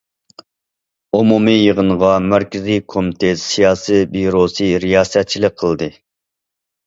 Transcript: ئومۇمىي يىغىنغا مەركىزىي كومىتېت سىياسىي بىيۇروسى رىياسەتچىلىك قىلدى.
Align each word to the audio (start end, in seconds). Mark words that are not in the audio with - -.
ئومۇمىي 1.17 1.59
يىغىنغا 1.63 2.13
مەركىزىي 2.31 2.81
كومىتېت 2.93 3.41
سىياسىي 3.43 4.03
بىيۇروسى 4.15 4.71
رىياسەتچىلىك 4.87 5.55
قىلدى. 5.63 5.91